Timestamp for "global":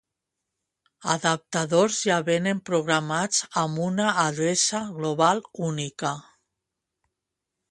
4.99-5.45